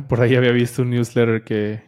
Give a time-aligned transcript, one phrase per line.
[0.08, 1.82] por ahí había visto un newsletter que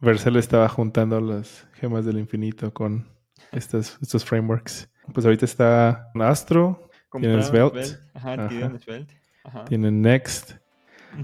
[0.00, 3.08] Vercel estaba juntando las gemas del infinito con
[3.52, 4.88] estos, estos frameworks.
[5.12, 9.20] Pues ahorita está Astro, tiene Svelte, Ajá, tiene Svelte.
[9.44, 9.64] Ajá.
[9.64, 10.52] tienen Next.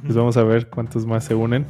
[0.02, 1.66] Pues vamos a ver cuántos más se unen.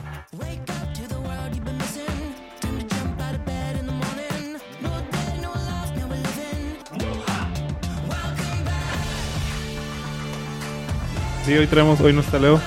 [11.45, 12.61] Sí, hoy traemos, hoy no está Leo,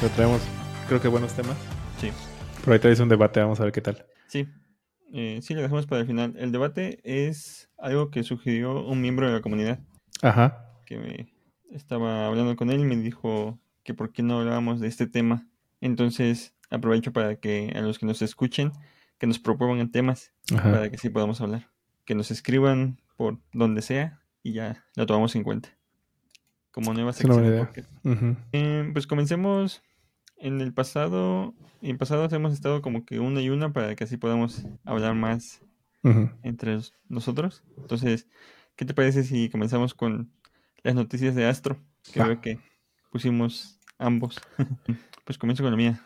[0.00, 0.40] pero traemos,
[0.86, 1.56] creo que buenos temas.
[1.98, 2.10] Sí.
[2.60, 4.06] Pero ahí traes un debate, vamos a ver qué tal.
[4.28, 4.48] Sí,
[5.12, 6.34] eh, sí, lo dejamos para el final.
[6.38, 9.80] El debate es algo que sugirió un miembro de la comunidad.
[10.22, 10.64] Ajá.
[10.84, 11.32] Que me
[11.70, 15.46] estaba hablando con él y me dijo que por qué no hablábamos de este tema.
[15.80, 18.72] Entonces aprovecho para que a los que nos escuchen,
[19.18, 21.68] que nos propongan temas para que sí podamos hablar.
[22.04, 25.76] Que nos escriban por donde sea y ya lo tomamos en cuenta
[26.76, 27.70] como nueva sección.
[28.52, 29.82] Eh, pues comencemos
[30.36, 31.54] en el pasado.
[31.82, 35.62] En pasado hemos estado como que una y una para que así podamos hablar más
[36.42, 36.78] entre
[37.08, 37.64] nosotros.
[37.76, 38.28] Entonces,
[38.76, 40.30] ¿qué te parece si comenzamos con
[40.82, 41.78] las noticias de Astro?
[42.12, 42.60] Que veo que
[43.10, 44.40] pusimos ambos.
[45.24, 46.00] pues comienzo con la mía.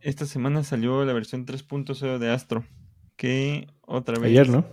[0.00, 2.64] Esta semana salió la versión 3.0 de Astro.
[3.16, 4.30] Que otra vez.
[4.30, 4.66] Ayer, ¿no?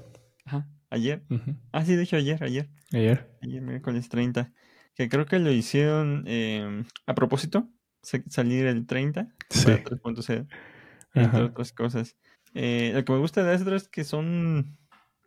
[0.46, 1.24] Ajá, ayer.
[1.72, 2.70] Ah, sí, de hecho, ayer, ayer.
[2.92, 3.38] Ayer.
[3.42, 4.52] Ayer, miércoles 30
[4.98, 7.70] que creo que lo hicieron em, a propósito,
[8.02, 9.66] salir el 30 sí.
[9.66, 10.46] para
[11.14, 12.16] entre otras cosas.
[12.54, 14.78] Eh, lo que me gusta de Astro es que son,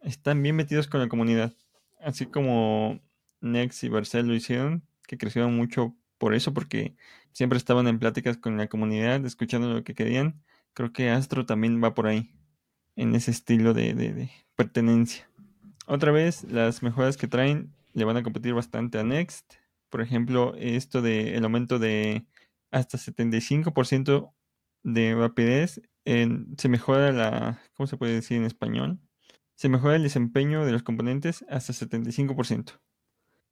[0.03, 1.53] están bien metidos con la comunidad,
[2.01, 3.01] así como
[3.41, 6.97] Next y Barcel lo hicieron, que crecieron mucho por eso, porque
[7.33, 10.43] siempre estaban en pláticas con la comunidad, escuchando lo que querían.
[10.75, 12.33] Creo que Astro también va por ahí,
[12.97, 15.29] en ese estilo de, de pertenencia.
[15.87, 19.55] Otra vez, las mejoras que traen le van a competir bastante a Next.
[19.89, 22.25] Por ejemplo, esto de el aumento de
[22.71, 24.35] hasta 75%
[24.83, 29.01] de rapidez, se mejora la, ¿cómo se puede decir en español?
[29.55, 32.81] Se mejora el desempeño de los componentes hasta 75%.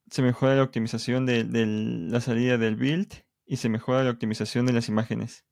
[0.09, 3.13] Se mejora la optimización de, la salida del build
[3.45, 5.45] y se mejora la optimización de las imágenes.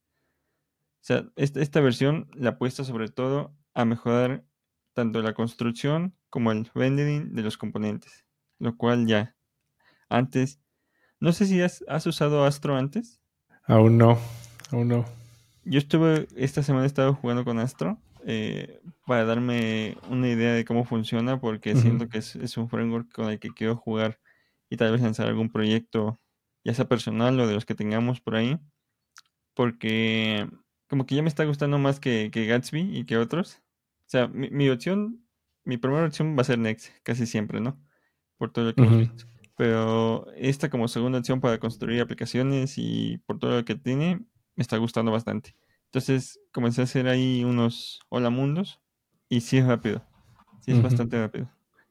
[1.01, 4.43] O sea, esta, esta versión la apuesta sobre todo a mejorar
[4.93, 8.25] tanto la construcción como el rendering de los componentes,
[8.57, 9.35] lo cual ya
[10.09, 10.59] antes
[11.19, 13.19] no sé si has, usado Astro antes.
[13.67, 14.17] Aún no,
[14.71, 15.05] aún no.
[15.65, 20.63] Yo estuve, esta semana he estado jugando con Astro eh, para darme una idea de
[20.63, 24.19] cómo funciona porque siento que es, un framework con el que quiero jugar
[24.69, 26.17] y tal vez lanzar algún proyecto,
[26.63, 28.57] ya sea personal o de los que tengamos por ahí.
[29.53, 30.47] Porque
[30.87, 33.61] como que ya me está gustando más que, Gatsby y que otros.
[34.05, 35.25] O sea, mi, opción,
[35.65, 37.77] mi primera opción va a ser Next, casi siempre, ¿no?
[38.37, 39.25] Por todo lo que hemos visto.
[39.57, 44.17] Pero esta como segunda opción para construir aplicaciones y por todo lo que tiene,
[44.55, 45.55] me está gustando bastante.
[45.85, 48.79] Entonces comencé a hacer ahí unos hola mundos
[49.29, 50.05] y sí es rápido.
[50.61, 51.49] Sí es bastante rápido.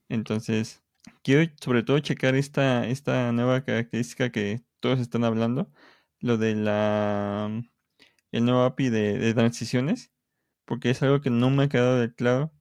[0.09, 0.83] Entonces,
[1.23, 5.69] quiero sobre todo checar esta, esta nueva característica que todos están hablando,
[6.21, 7.51] lo de la
[8.31, 10.13] el nuevo API de, transiciones,
[10.67, 12.53] porque es algo que no me ha quedado de claro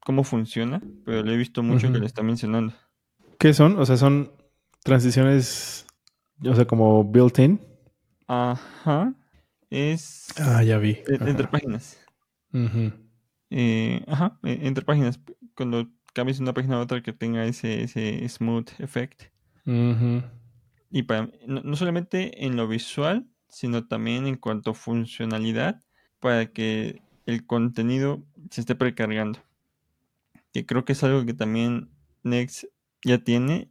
[0.00, 2.72] cómo funciona, pero lo he visto mucho que lo está mencionando.
[3.38, 3.78] ¿Qué son?
[3.78, 4.32] O sea, son
[4.86, 5.84] transiciones,
[6.42, 7.60] o sea, como built-in.
[8.26, 9.14] Ajá.
[9.68, 10.28] Es.
[10.38, 10.98] Ah, ya vi.
[11.08, 11.98] Entre páginas.
[13.50, 15.20] Eh, ajá, entre páginas.
[15.54, 19.24] Cuando cambias de una página a otra que tenga ese, ese smooth effect.
[20.90, 25.82] Y para, no, no, solamente en lo visual, sino también en cuanto a funcionalidad,
[26.20, 29.40] para que el contenido se esté precargando.
[30.52, 31.90] Que creo que es algo que también
[32.22, 32.66] Next
[33.04, 33.70] ya tiene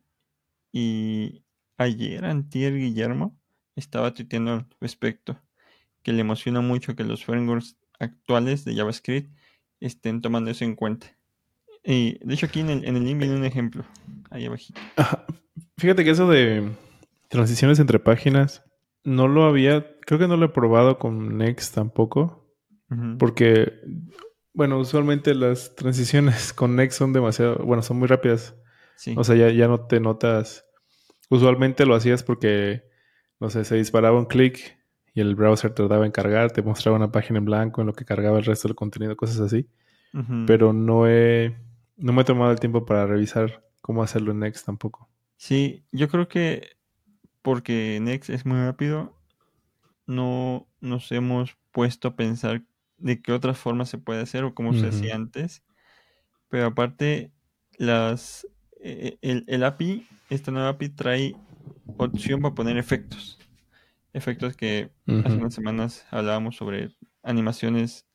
[0.78, 1.46] y
[1.78, 3.40] ayer, antier Guillermo,
[3.78, 5.40] estaba tuiteando al respecto,
[6.04, 9.34] que le emociona mucho que los frameworks actuales de JavaScript
[9.80, 11.08] estén tomando eso en cuenta.
[11.82, 13.86] Y de hecho aquí en el, en el link viene un ejemplo,
[14.30, 14.82] ahí abajito.
[15.78, 16.70] Fíjate que eso de
[17.30, 18.66] transiciones entre páginas,
[19.06, 22.54] no lo había, creo que no lo he probado con Next tampoco,
[23.18, 23.80] porque,
[24.54, 28.56] bueno, usualmente las transiciones con Next son demasiado, bueno, son muy rápidas.
[29.16, 30.66] O sea, ya, ya no te notas
[31.30, 32.84] usualmente lo hacías porque,
[33.40, 34.78] no sé, se disparaba un clic
[35.14, 38.06] y el browser tardaba en cargar, te mostraba una página en blanco en lo que
[38.06, 39.68] cargaba el resto del contenido, cosas así.
[40.48, 41.58] Pero no he,
[41.98, 45.10] no me he tomado el tiempo para revisar cómo hacerlo en Next tampoco.
[45.36, 46.78] Sí, yo creo que
[47.42, 49.14] porque Next es muy rápido,
[50.08, 52.64] no nos hemos puesto a pensar
[52.98, 55.64] de qué otras formas se puede hacer o cómo se hacía antes.
[56.48, 57.34] Pero aparte,
[57.78, 58.48] las
[59.22, 61.36] el, el, API, esta nueva API trae
[61.98, 63.40] opción para poner efectos.
[64.14, 68.06] efectos que hace unas semanas hablábamos sobre animaciones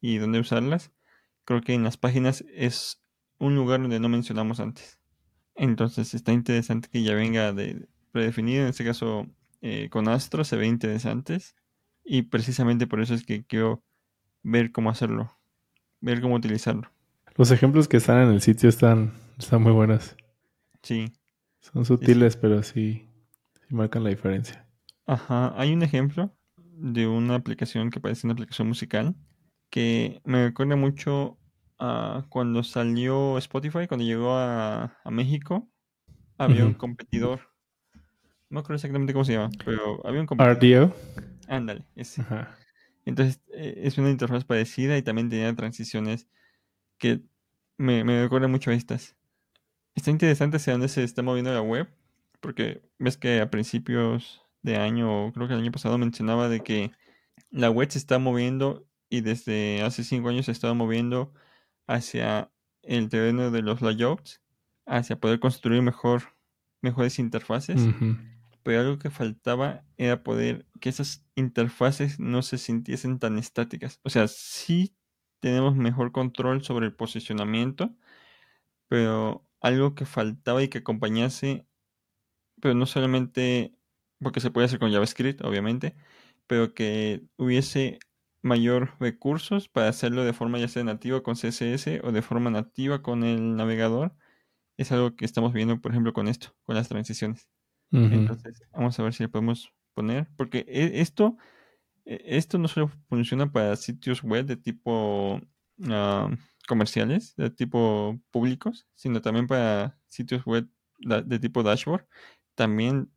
[0.00, 0.92] y dónde usarlas,
[1.44, 3.02] creo que en las páginas es
[3.38, 4.98] un lugar donde no mencionamos antes.
[5.54, 9.26] Entonces está interesante que ya venga de predefinido, en este caso
[9.60, 11.54] eh, con Astro se ve interesantes
[12.04, 13.82] y precisamente por eso es que quiero
[14.42, 15.36] ver cómo hacerlo,
[16.00, 16.90] ver cómo utilizarlo.
[17.36, 20.16] Los ejemplos que están en el sitio están, están muy buenos.
[20.82, 21.12] Sí.
[21.60, 23.08] Son sutiles, pero sí,
[23.66, 24.66] sí marcan la diferencia.
[25.06, 29.14] Ajá, hay un ejemplo de una aplicación que parece una aplicación musical
[29.70, 31.38] que me recuerda mucho
[31.78, 35.68] a cuando salió Spotify, cuando llegó a, México,
[36.38, 37.40] había un competidor.
[38.50, 40.88] No creo exactamente cómo se llama, pero había un competidor.
[40.88, 40.96] RDO.
[41.48, 42.24] Ándale, ese.
[43.04, 46.28] Entonces, eh, es una interfaz parecida y también tenía transiciones
[46.98, 47.20] que
[47.76, 49.16] me, me recuerda mucho a estas.
[49.94, 51.88] Está interesante hacia dónde se está moviendo la web,
[52.40, 56.90] porque ves que a principios de año, creo que el año pasado mencionaba de que
[57.50, 61.32] la web se está moviendo y desde hace cinco años se estaba moviendo
[61.86, 62.50] hacia
[62.82, 64.40] el terreno de los layouts,
[64.86, 66.34] hacia poder construir mejor,
[66.82, 67.80] mejores interfaces.
[68.62, 74.00] Pero algo que faltaba era poder que esas interfaces no se sintiesen tan estáticas.
[74.02, 74.96] O sea, sí
[75.40, 77.94] tenemos mejor control sobre el posicionamiento,
[78.88, 81.66] pero algo que faltaba y que acompañase,
[82.60, 83.74] pero no solamente
[84.20, 85.96] porque se puede hacer con JavaScript, obviamente,
[86.46, 87.98] pero que hubiese
[88.42, 93.02] mayor recursos para hacerlo de forma ya sea nativa con CSS o de forma nativa
[93.02, 94.14] con el navegador.
[94.76, 97.48] Es algo que estamos viendo, por ejemplo, con esto, con las transiciones.
[97.90, 101.38] Entonces, vamos a ver si le podemos poner, porque e, esto,
[102.04, 105.40] e, esto no solo funciona para sitios web de tipo
[105.88, 106.28] ah,
[106.66, 110.68] comerciales, de tipo públicos, sino también para sitios web
[110.98, 112.06] de tipo dashboard.
[112.54, 113.10] También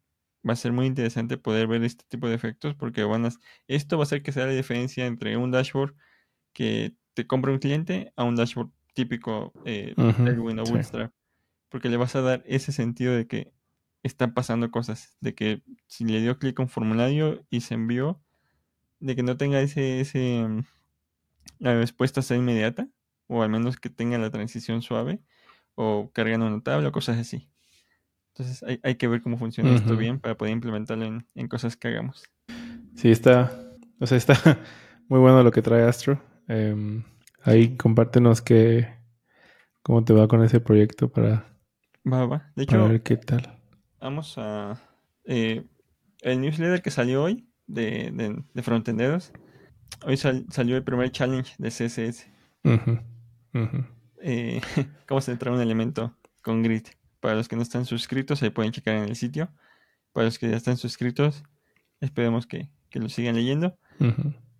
[0.48, 3.30] va a ser muy interesante poder ver este tipo de efectos porque van a,
[3.68, 5.96] esto va a hacer que sea la diferencia entre un dashboard
[6.54, 11.14] que te compra un cliente a un dashboard típico eh, Windows Bootstrap.
[11.70, 13.52] Porque le vas a dar ese sentido de que
[14.04, 18.22] están pasando cosas, de que si le dio clic a un formulario y se envió,
[19.00, 20.64] de que no tenga ese, ese mm,
[21.60, 22.88] la respuesta sea inmediata,
[23.27, 25.19] o al menos que tenga la transición suave,
[25.75, 27.50] o cargando una tabla, o cosas así.
[28.33, 31.75] Entonces hay, hay que ver cómo funciona esto bien para poder implementarlo en, en, cosas
[31.75, 32.24] que hagamos.
[32.95, 33.51] Sí, está,
[34.00, 34.35] o sea, está
[35.07, 36.21] muy bueno lo que trae Astro.
[36.47, 37.03] Em,
[37.44, 38.94] ahí compártenos qué,
[39.81, 41.47] cómo te va con ese proyecto para,
[42.06, 42.51] va, va.
[42.56, 43.57] De hecho, ver qué tal.
[44.00, 44.79] Vamos a...
[45.25, 45.65] Eh,
[46.21, 49.31] el newsletter que salió hoy de, de, de Frontenderos,
[50.06, 52.27] hoy salió el primer challenge de CSS.
[54.21, 54.62] Eh,
[55.07, 56.83] ¿Cómo se entra un elemento con grid?
[57.19, 59.50] Para los que no están suscritos, ahí pueden checar en el sitio.
[60.13, 61.44] Para los que ya están suscritos,
[62.00, 63.77] esperemos que, lo sigan leyendo.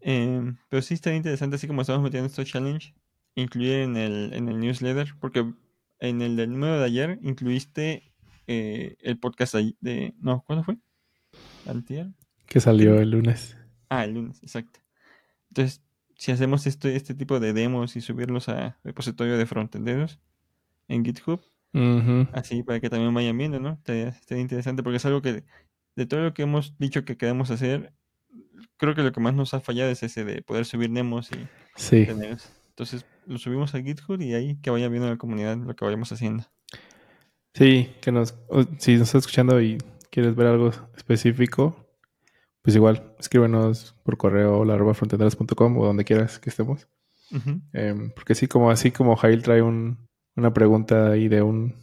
[0.02, 2.94] Em, pero sí está interesante, así como estamos metiendo estos challenge,
[3.36, 5.52] incluir en el, en el newsletter, porque
[6.00, 8.14] en el del número de ayer incluiste
[8.46, 10.14] eh, el podcast de...
[10.20, 10.78] No, ¿cuándo fue?
[11.66, 12.08] ¿Antier?
[12.46, 13.58] Que salió el lunes.
[13.90, 14.80] Ah, el lunes, exacto.
[15.50, 15.82] Entonces,
[16.18, 20.20] si hacemos este, este tipo de demos y subirlos a repositorio de frontenderos
[20.88, 21.42] en GitHub,
[22.34, 23.80] Así para que también vayan viendo, ¿no?
[23.86, 25.44] Está, interesante porque es algo que
[25.96, 27.94] de todo lo que hemos dicho que queremos hacer,
[28.78, 31.48] creo que lo que más nos ha fallado es ese de poder subir demos y
[31.76, 32.08] sí.
[32.70, 36.12] Entonces lo subimos a GitHub y ahí que vaya viendo la comunidad lo que vayamos
[36.12, 36.46] haciendo.
[37.54, 38.36] Sí, que nos,
[38.78, 39.78] si nos estás escuchando y
[40.12, 41.87] quieres ver algo específico,
[42.68, 46.86] pues igual, escríbenos por correo fronteras.com o donde quieras que estemos.
[47.72, 50.06] Em, porque sí, como así como Jail trae un,
[50.36, 51.76] una pregunta ahí de un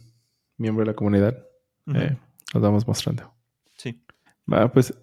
[0.59, 1.43] miembro de la comunidad,
[1.87, 2.15] eh,
[2.53, 3.33] nos vamos mostrando.
[3.77, 3.99] Sí.
[4.73, 4.93] pues,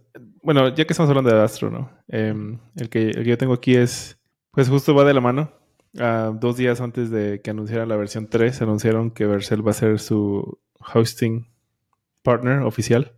[0.44, 1.90] bueno, ya que estamos hablando de Astro, ¿no?
[2.06, 4.16] Em, el, que, el que yo tengo aquí es,
[4.52, 5.50] pues justo va de la mano.
[5.94, 9.98] dos días antes de que anunciaran la versión 3, anunciaron que Vercel va a ser
[9.98, 10.60] su
[10.94, 11.48] hosting
[12.22, 13.16] partner oficial.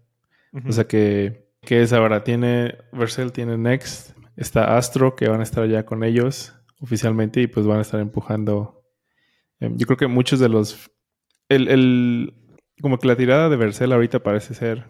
[0.67, 5.45] O sea que, que es ahora, tiene, Vercel tiene Next, está Astro, que van a
[5.45, 8.85] estar ya con ellos oficialmente y pues van a estar empujando
[9.61, 10.91] Em, yo creo que muchos de los...
[11.49, 12.35] El,
[12.81, 14.87] como que la tirada de Vercel ahorita parece ser,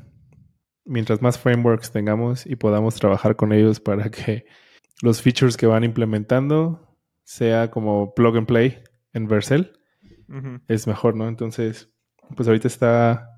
[0.85, 4.47] mientras más frameworks tengamos y podamos trabajar con ellos para que
[5.02, 9.78] los features que van implementando sea como plug and play en Vercel,
[10.69, 11.28] es mejor, ¿no?
[11.28, 11.90] Entonces,
[12.37, 13.31] pues ahorita está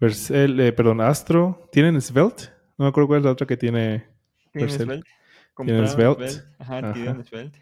[0.00, 2.44] Vercel, eh, perdón, Astro, ¿tienen Svelte?
[2.78, 4.06] No me acuerdo cuál es la otra que tiene.
[4.52, 6.42] Tienen Svelte.
[6.58, 7.58] Ajá, tienen Svelte.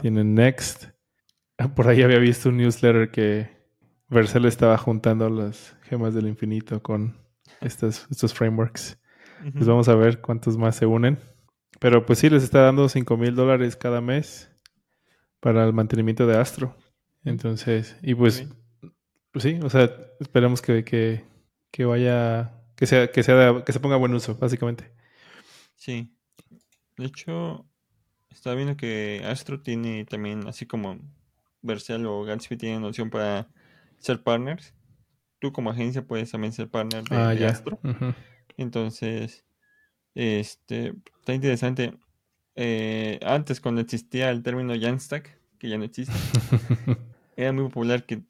[0.00, 0.86] Tienen Next.
[1.74, 3.48] Por ahí había visto un newsletter que
[4.08, 7.16] Vercel estaba juntando las gemas del infinito con
[7.60, 8.98] estos, estos frameworks.
[9.52, 11.18] Pues vamos a ver cuántos más se unen.
[11.80, 14.50] Pero pues sí, les está dando 5 mil dólares cada mes
[15.40, 16.76] para el mantenimiento de Astro.
[17.24, 18.48] Entonces, y pues,
[19.32, 19.90] pues sí, o sea,
[20.20, 21.24] esperemos que, que,
[21.70, 24.90] que vaya, que sea, que sea, que se ponga buen uso, básicamente.
[25.76, 26.12] Sí.
[26.96, 27.66] De hecho,
[28.30, 30.98] estaba viendo que Astro tiene también, así como
[31.62, 33.48] Vercel o Gatsby tienen opción para
[33.98, 34.74] ser partners.
[35.38, 37.78] Tú como agencia puedes también ser partner de, ah, Astro.
[38.56, 39.44] Entonces,
[40.14, 41.94] este, está interesante.
[42.54, 46.14] Eh, antes, cuando existía el término Jamstack, que ya no existe,
[47.36, 48.22] era muy popular que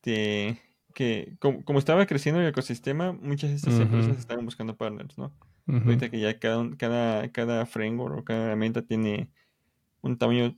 [0.00, 0.60] te,
[0.94, 5.32] que como, estaba creciendo el ecosistema, muchas de estas empresas estaban buscando partners, ¿no?
[5.66, 9.30] Ahorita que ya cada, cada, cada framework o cada herramienta tiene
[10.02, 10.56] un tamaño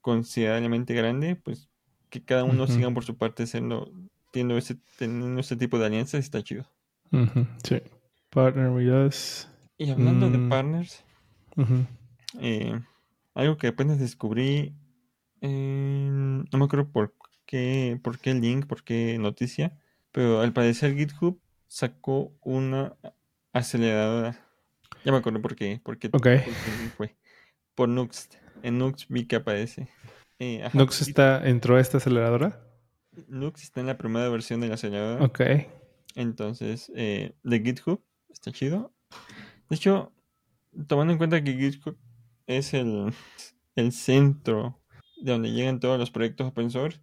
[0.00, 1.68] considerablemente grande, pues
[2.10, 3.92] que cada uno siga por su parte siendo,
[4.32, 6.64] teniendo ese, teniendo ese tipo de alianzas está chido.
[7.64, 7.82] Sí.
[8.30, 9.14] Partner with
[9.76, 10.48] Y hablando de mm.
[10.48, 11.04] partners,
[12.40, 12.80] eh,
[13.34, 14.74] algo que apenas descubrí,
[15.42, 17.14] no me acuerdo por
[17.46, 19.78] qué, por qué link, por qué noticia,
[20.12, 22.96] pero al parecer GitHub sacó una
[23.52, 24.38] aceleradora.
[25.04, 26.10] Ya me acuerdo por qué, por qué,
[26.96, 27.16] fue.
[27.74, 28.34] Por Nuxt.
[28.62, 29.88] En Nux vi que aparece.
[30.38, 32.60] Eh, ¿Nux está, entró a esta aceleradora?
[33.28, 35.24] Nux está en la primera versión de la aceleradora.
[35.24, 35.40] Ok.
[36.14, 38.92] Entonces, eh, de GitHub, está chido.
[39.68, 40.12] De hecho,
[40.86, 41.96] tomando en cuenta que GitHub
[42.46, 43.12] es el,
[43.76, 44.80] el centro
[45.20, 47.00] de donde llegan todos los proyectos open source,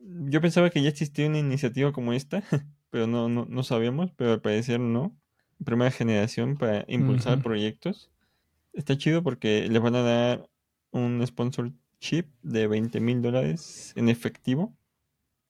[0.00, 2.42] yo pensaba que ya existía una iniciativa como esta,
[2.90, 5.16] pero no, no, no sabíamos, pero al parecer no.
[5.64, 8.10] Primera generación para impulsar proyectos.
[8.72, 10.48] Está chido porque les van a dar
[10.90, 14.74] un sponsorship de 20 mil dólares en efectivo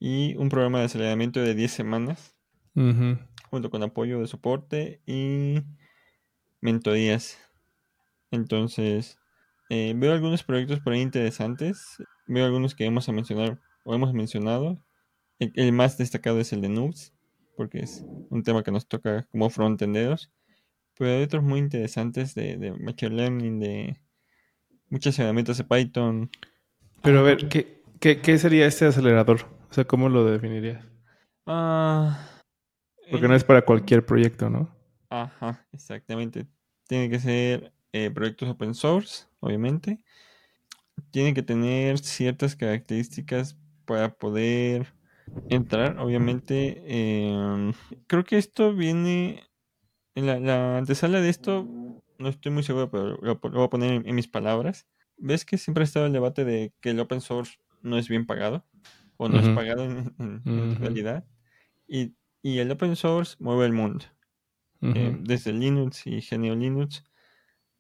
[0.01, 2.35] y un programa de aceleramiento de 10 semanas,
[2.75, 5.63] junto con apoyo de soporte y
[6.61, 7.39] mentorías.
[8.33, 9.19] Entonces,
[9.69, 12.03] eh, veo algunos proyectos por ahí interesantes.
[12.27, 14.83] Veo algunos que vamos a mencionar o hemos mencionado.
[15.39, 17.13] El, más destacado es el de Nux,
[17.57, 20.31] porque es un tema que nos toca como frontenderos.
[20.99, 23.97] Pero hay otros muy interesantes de, de Machine Learning, de
[24.91, 26.31] muchas herramientas de Python.
[27.03, 29.47] Pero a ver, ¿qué, qué, sería este acelerador?
[29.71, 30.85] O sea, ¿cómo lo definirías?
[31.47, 32.29] Ah,
[33.11, 34.69] Porque no es para cualquier proyecto, ¿no?
[35.09, 36.47] Ajá, exactamente.
[36.87, 40.05] Tiene que ser eh, proyectos open source, obviamente.
[41.11, 43.57] Tiene que tener ciertas características
[43.91, 44.87] para poder
[45.49, 46.81] entrar, obviamente.
[46.87, 47.73] Em,
[48.07, 49.43] creo que esto viene.
[50.15, 51.67] En la, la antesala de esto
[52.19, 54.87] no estoy muy seguro, pero lo, voy a poner en, mis palabras.
[55.17, 58.27] ¿Ves que siempre ha estado el debate de que el open source no es bien
[58.27, 58.65] pagado?
[59.17, 61.27] O no es pagado en, realidad.
[61.89, 64.05] Y, el open source mueve el mundo.
[64.83, 67.05] Eh, desde Linux y Genio Linux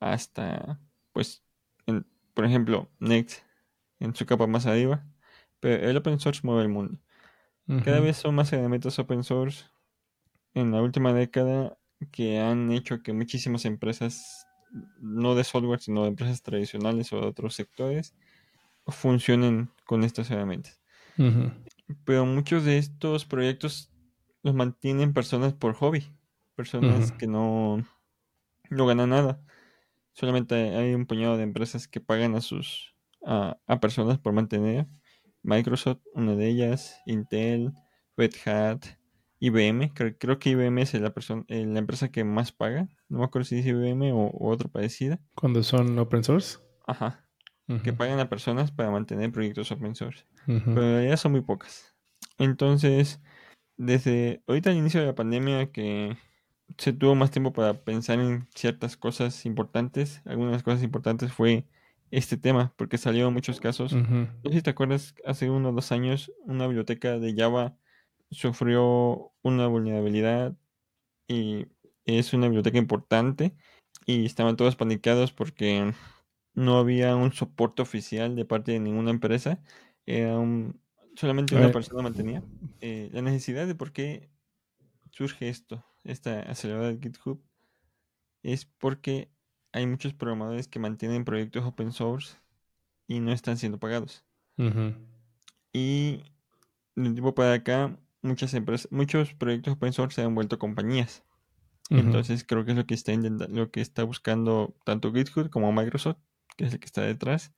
[0.00, 0.80] hasta,
[1.12, 1.44] pues,
[2.34, 3.44] por ejemplo, Next
[4.00, 5.06] en su capa más arriba.
[5.60, 6.98] Pero el open source mueve el mundo.
[7.80, 9.66] Cada vez son más elementos open source.
[10.54, 11.78] En la última década
[12.12, 14.46] que han hecho que muchísimas empresas,
[15.00, 18.14] no de software, sino de empresas tradicionales o de otros sectores,
[18.86, 20.80] funcionen con estas herramientas.
[22.04, 23.90] Pero muchos de estos proyectos
[24.42, 26.04] los mantienen personas por hobby,
[26.54, 27.84] personas que no,
[28.70, 29.44] no ganan nada.
[30.14, 34.88] Solamente hay un puñado de empresas que pagan a sus a, a personas por mantener.
[35.42, 37.72] Microsoft, una de ellas, Intel,
[38.16, 38.84] Red Hat,
[39.38, 42.88] IBM, creo, que IBM es la, persona, eh, la empresa que más paga.
[43.08, 45.18] No me acuerdo si es IBM o, otra parecida.
[45.34, 46.58] Cuando son open source.
[46.86, 47.26] Ajá.
[47.84, 50.26] Que pagan a personas para mantener proyectos open source.
[50.44, 51.94] Pero ya son muy pocas.
[52.36, 53.20] Entonces,
[53.76, 56.16] desde ahorita al inicio de la pandemia que
[56.78, 61.64] se tuvo más tiempo para pensar en ciertas cosas importantes, algunas cosas importantes fue
[62.10, 63.92] este tema, porque salieron muchos casos.
[63.92, 67.76] No sé si te acuerdas, hace unos dos años, una biblioteca de Java
[68.30, 70.56] sufrió una vulnerabilidad
[71.28, 71.66] y
[72.04, 73.54] es una biblioteca importante
[74.06, 75.92] y estaban todos paniqueados porque
[76.54, 79.60] no había un soporte oficial de parte de ninguna empresa.
[80.06, 80.80] Era un,
[81.14, 82.42] solamente una persona mantenía.
[82.80, 84.30] Eh, la necesidad de por qué
[85.10, 87.40] surge esto, esta aceleradora de GitHub,
[88.42, 89.30] es porque
[89.72, 92.36] hay muchos programadores que mantienen proyectos open source
[93.06, 94.24] y no están siendo pagados.
[95.72, 96.22] Y
[96.96, 101.22] de tipo para acá muchas empresas, muchos proyectos open source se han vuelto compañías.
[101.88, 106.18] Entonces creo que es lo que está lo que está buscando tanto GitHub como Microsoft,
[106.56, 107.52] que es el que está detrás,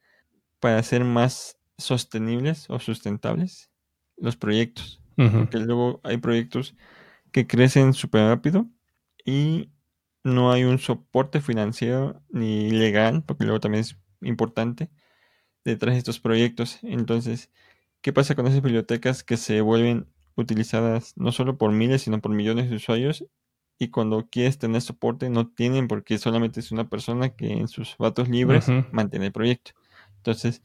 [0.58, 3.70] para hacer más sostenibles o sustentables
[4.16, 5.00] los proyectos.
[5.16, 6.74] Porque luego hay proyectos
[7.30, 8.66] que crecen súper rápido
[9.24, 9.70] y
[10.24, 14.90] no hay un soporte financiero ni legal, porque luego también es importante,
[15.64, 16.78] detrás de estos proyectos.
[16.82, 17.50] Entonces,
[18.00, 22.32] ¿qué pasa con esas bibliotecas que se vuelven utilizadas no solo por miles, sino por
[22.32, 23.24] millones de usuarios?
[23.78, 27.96] Y cuando quieres tener soporte, no tienen porque solamente es una persona que en sus
[27.98, 29.72] datos libres mantiene el proyecto.
[30.18, 30.62] Entonces,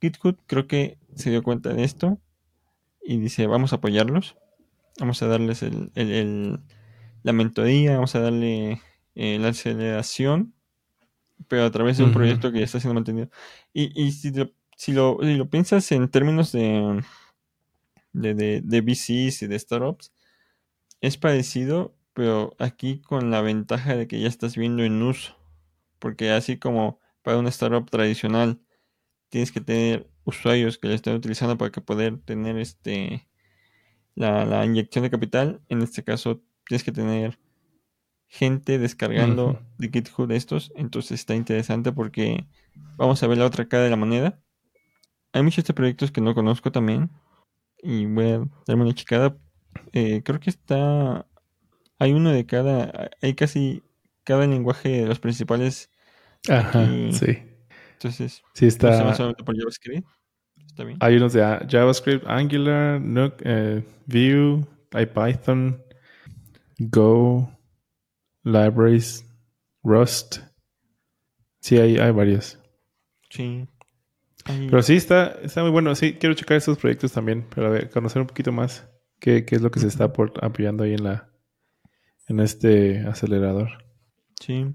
[0.00, 2.18] GitHub creo que se dio cuenta de esto
[3.02, 4.36] y dice, vamos a apoyarlos,
[4.98, 6.60] vamos a darles el,
[7.22, 8.80] la mentoría, vamos a darle
[9.14, 10.54] eh, la aceleración,
[11.48, 13.30] pero a través de un proyecto que ya está siendo mantenido.
[13.72, 17.02] Y, si, lo, si, lo, piensas en términos de,
[18.12, 20.12] de, de, de VCs y de startups,
[21.00, 25.36] es parecido, pero aquí con la ventaja de que ya estás viendo en uso.
[25.98, 28.60] Porque así como para una startup tradicional,
[29.28, 33.26] tienes que tener usuarios que la estén utilizando para que poder tener este
[34.14, 35.60] la, inyección de capital.
[35.68, 37.38] En este caso, tienes que tener
[38.28, 40.72] gente descargando de GitHub estos.
[40.76, 42.46] Entonces está interesante porque
[42.96, 44.40] vamos a ver la otra cara de la moneda.
[45.32, 47.10] Hay muchos de proyectos que no conozco también.
[47.82, 49.36] Y voy a darme una chicada.
[49.92, 51.26] Eh, creo que está.
[51.98, 53.10] Hay uno de cada.
[53.20, 53.82] Hay casi
[54.24, 55.90] cada lenguaje de los principales.
[56.48, 57.38] Ajá, sí.
[57.92, 59.14] Entonces, sí está.
[59.44, 60.06] por JavaScript.
[60.66, 60.98] Está bien.
[61.00, 65.82] Hay unos de JavaScript, Angular, Nuke, eh, Vue, Python,
[66.78, 67.48] Go,
[68.44, 69.26] Libraries,
[69.82, 70.38] Rust.
[71.60, 72.58] Sí, hay, hay varios.
[73.30, 73.66] Sí.
[74.44, 75.94] Pero sí, está, está muy bueno.
[75.94, 79.62] Sí, quiero checar estos proyectos también, para ver, conocer un poquito más qué, qué es
[79.62, 81.30] lo que se está apoyando ahí en la
[82.28, 83.84] en este acelerador.
[84.40, 84.66] Sí.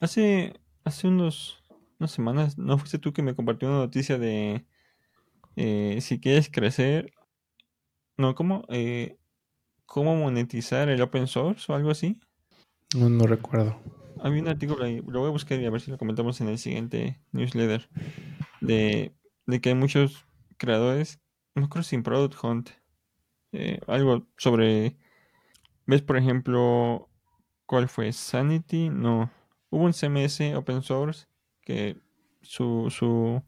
[0.00, 1.64] Hace, hace unos
[1.98, 4.64] unas semanas, ¿no fuiste tú que me compartió una noticia de
[5.56, 7.12] eh, si quieres crecer?
[8.16, 8.64] No, ¿cómo?
[8.68, 9.18] Eh,
[9.86, 12.20] ¿Cómo monetizar el open source o algo así?
[12.94, 13.80] No, recuerdo.
[14.20, 16.48] Había un artículo ahí, lo voy a buscar y a ver si lo comentamos en
[16.48, 17.88] el siguiente newsletter,
[18.60, 19.14] de,
[19.60, 20.24] que hay muchos
[20.56, 21.20] creadores,
[21.54, 22.70] no creo sin Product Hunt,
[23.52, 24.96] eh, algo sobre,
[25.86, 27.08] ¿ves por ejemplo
[27.66, 28.12] cuál fue?
[28.12, 29.30] Sanity, no,
[29.70, 31.26] hubo un CMS open source
[31.60, 31.96] que
[32.40, 33.42] su, su,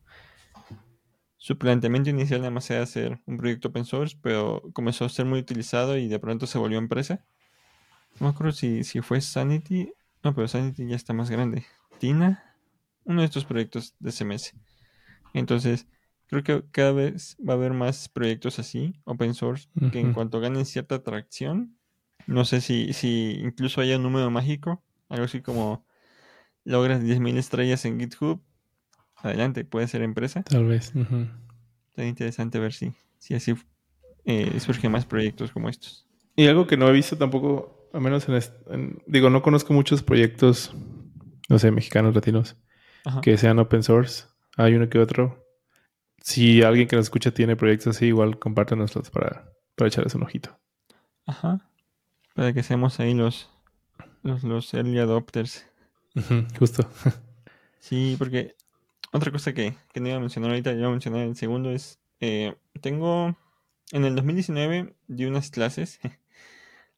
[1.39, 5.25] su planteamiento inicial nada más era hacer un proyecto open source, pero comenzó a ser
[5.25, 7.25] muy utilizado y de pronto se volvió empresa.
[8.19, 9.93] No me acuerdo si, si fue Sanity.
[10.23, 11.65] No, pero Sanity ya está más grande.
[11.99, 12.57] Tina,
[13.05, 14.55] uno de estos proyectos de CMS.
[15.33, 15.87] Entonces,
[16.27, 20.41] creo que cada vez va a haber más proyectos así, open source, que en cuanto
[20.41, 21.77] ganen cierta atracción,
[22.27, 25.85] no sé si, si incluso haya un número mágico, algo así como
[26.65, 28.41] logras 10.000 estrellas en GitHub,
[29.17, 30.43] adelante, puede ser empresa.
[30.43, 30.93] Tal vez.
[31.89, 33.55] Está interesante ver si, si así
[34.25, 36.07] eh, surgen más proyectos como estos.
[36.37, 40.75] Y algo que no he visto tampoco, al menos en, digo, no conozco muchos proyectos,
[41.49, 42.57] no sé, mexicanos, latinos,
[43.23, 44.25] que sean open source.
[44.57, 45.47] Hay uno que otro.
[46.23, 50.59] Si alguien que nos escucha tiene proyectos así, igual compártenoslos para, para echarles un ojito.
[51.27, 51.71] Ajá.
[52.35, 53.51] Para que seamos ahí los,
[54.23, 55.67] los, los early adopters
[56.59, 56.89] justo.
[57.81, 58.57] sí, porque
[59.13, 61.71] otra cosa que, que no iba a mencionar ahorita, ya iba a mencionar en segundo
[61.71, 63.37] es, eh, tengo,
[63.93, 66.01] en el 2019 di unas clases,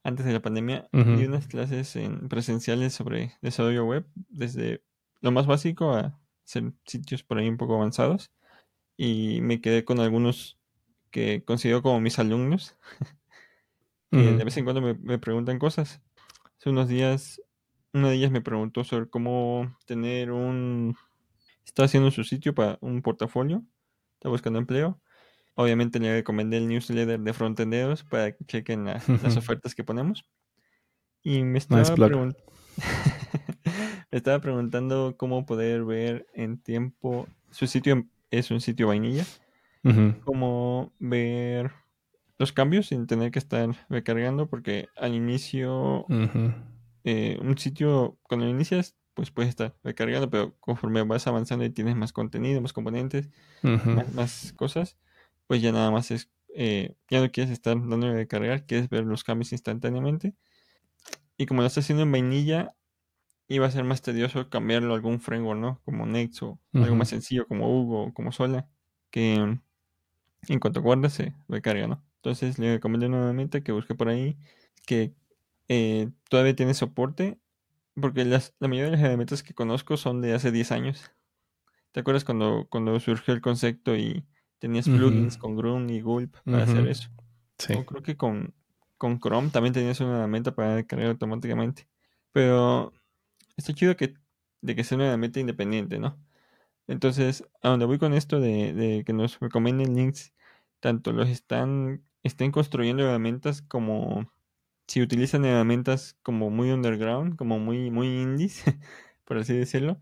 [0.04, 4.82] antes de la pandemia, di unas clases en presenciales sobre desarrollo web, desde
[5.20, 8.32] lo más básico a hacer sitios por ahí un poco avanzados,
[8.96, 10.58] y me quedé con algunos
[11.10, 12.76] que considero como mis alumnos,
[14.10, 16.02] que de vez en cuando me, me preguntan cosas.
[16.58, 17.40] Hace unos días
[17.92, 20.96] una de ellas me preguntó sobre cómo tener un...
[21.64, 23.62] Está haciendo su sitio para un portafolio.
[24.14, 25.00] Está buscando empleo.
[25.54, 30.24] Obviamente le recomendé el newsletter de Frontenderos para que chequen las ofertas que ponemos.
[31.22, 31.82] Y me estaba,
[34.10, 37.28] me estaba preguntando cómo poder ver en tiempo.
[37.50, 39.24] Su sitio es un sitio vainilla.
[40.24, 41.72] Cómo ver
[42.38, 46.06] los cambios sin tener que estar recargando, porque al inicio
[47.04, 51.96] eh, un sitio, cuando inicias, pues puedes estar recargando, pero conforme vas avanzando y tienes
[51.96, 53.28] más contenido, más componentes,
[53.62, 54.96] más, cosas,
[55.52, 59.04] pues ya nada más es, eh, ya no quieres estar dando de cargar, quieres ver
[59.04, 60.34] los cambios instantáneamente.
[61.36, 62.74] Y como lo estás haciendo en vainilla,
[63.48, 65.82] iba a ser más tedioso cambiarlo a algún framework, ¿no?
[65.84, 68.66] Como Next o algo más sencillo como Hugo o como Sola,
[69.10, 72.02] que en cuanto guardas se recarga, ¿no?
[72.16, 74.38] Entonces le recomendé nuevamente que busque por ahí
[74.86, 75.14] que
[75.68, 77.38] eh, todavía tiene soporte,
[78.00, 81.10] porque las, la mayoría de las herramientas que conozco son de hace 10 años.
[81.92, 84.26] ¿Te acuerdas cuando, cuando surgió el concepto y
[84.62, 87.08] tenías plugins con Groom y Gulp para hacer eso?
[87.58, 87.74] Sí.
[87.84, 88.54] creo que con,
[88.96, 91.88] con Chrome también tenías una herramienta para cargar automáticamente.
[92.30, 92.92] Pero
[93.56, 94.14] está chido que,
[94.60, 96.16] de que sea nuevamente independiente, ¿no?
[96.86, 100.32] Entonces, a donde voy con esto de, que nos recomienden links,
[100.78, 104.30] tanto los están, estén construyendo herramientas como
[104.86, 108.62] si utilizan herramientas como muy underground, como muy, muy indies,
[109.24, 109.98] por así decirlo,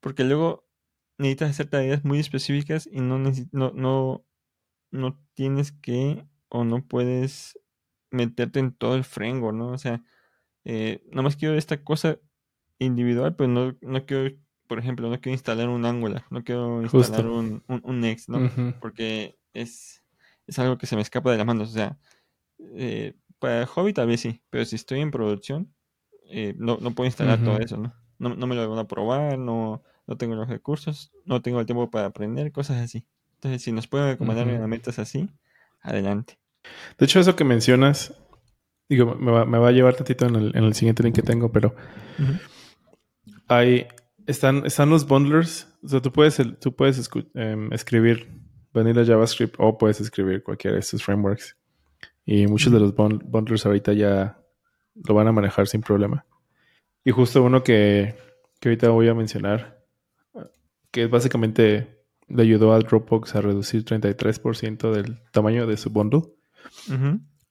[0.00, 0.64] porque luego
[1.18, 4.24] necesitas hacer tareas muy específicas y no, no, no,
[4.90, 7.58] no tienes que o no puedes
[8.10, 9.68] meterte en todo el framework, ¿no?
[9.68, 10.02] O sea,
[10.64, 12.18] eh, nada más quiero esta cosa
[12.78, 17.26] individual, pero no, no quiero, por ejemplo, no quiero instalar un Angular, no quiero instalar
[17.26, 18.50] un, un, Next, ¿no?
[18.80, 20.04] Porque es,
[20.46, 21.70] es algo que se me escapa de las manos.
[21.70, 21.98] O sea,
[22.76, 25.74] eh, para hobby tal vez sí, pero si estoy en producción,
[26.30, 27.94] eh, no, no puedo instalar todo eso, ¿no?
[28.18, 28.34] ¿no?
[28.36, 31.90] No me lo van a probar, no, no tengo los recursos, no tengo el tiempo
[31.90, 33.04] para aprender, cosas así.
[33.34, 35.28] Entonces, si nos pueden recomendar herramientas así,
[35.80, 36.38] adelante.
[36.98, 38.14] De hecho, eso que mencionas,
[38.88, 41.22] digo, me va, me va a llevar tantito en el, en el, siguiente link que
[41.22, 41.74] tengo, pero
[43.48, 43.86] hay,
[44.26, 45.68] están, están los bundlers.
[45.82, 48.28] O sea, tú puedes, tú puedes em, escribir
[48.72, 51.56] vanilla JavaScript o puedes escribir cualquiera de estos frameworks.
[52.24, 54.38] Y muchos de los bundlers ahorita ya
[54.94, 56.24] lo van a manejar sin problema.
[57.04, 58.14] Y justo uno que,
[58.60, 59.81] que ahorita voy a mencionar,
[60.92, 66.22] que básicamente le ayudó a Dropbox a reducir 33% del tamaño de su bundle,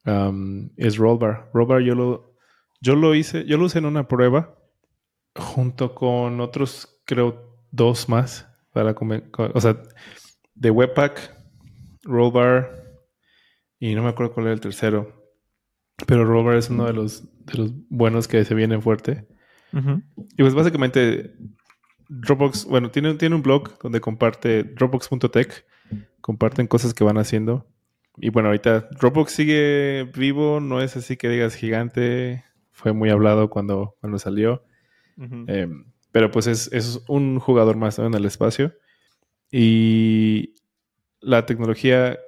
[0.06, 1.50] um, es Rollbar.
[1.52, 2.34] Rollbar yo lo,
[2.80, 4.56] yo lo hice, yo lo usé en una prueba
[5.36, 8.48] junto con otros, creo, dos más.
[8.72, 8.94] Para
[9.54, 9.82] o sea,
[10.54, 11.36] de Webpack,
[12.04, 12.82] Rollbar
[13.78, 15.28] y no me acuerdo cuál era el tercero.
[16.06, 19.26] Pero Rollbar es uno de los, de los buenos que se vienen fuerte.
[19.72, 21.34] Y pues básicamente
[22.20, 25.64] Dropbox, bueno, tiene, tiene un blog donde comparte Dropbox.tech,
[26.20, 27.66] comparten cosas que van haciendo.
[28.18, 33.48] Y bueno, ahorita Dropbox sigue vivo, no es así que digas gigante, fue muy hablado
[33.48, 34.62] cuando, cuando salió.
[35.16, 38.74] Em, pero pues es, un jugador más en el espacio.
[39.50, 40.56] Y
[41.20, 42.18] la tecnología,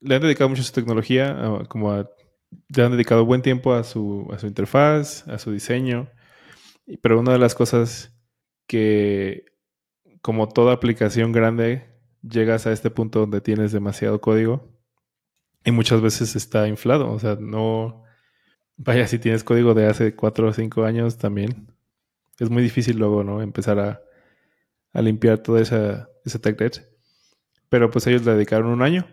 [0.00, 4.28] le han dedicado mucho a su tecnología, como le han dedicado buen tiempo a su,
[4.30, 6.10] a su interfaz, a su diseño.
[7.00, 8.13] Pero una de las cosas
[8.66, 9.46] que,
[10.22, 14.74] como toda aplicación grande, llegas a este punto donde tienes demasiado código
[15.64, 17.10] y muchas veces está inflado.
[17.10, 18.04] O sea, no.
[18.76, 21.68] Vaya, si tienes código de hace cuatro o cinco años también,
[22.38, 23.40] es muy difícil luego, ¿no?
[23.42, 24.00] Empezar a,
[25.00, 26.78] limpiar toda esa, esa tech debt.
[27.68, 29.06] Pero pues ellos le dedicaron un año.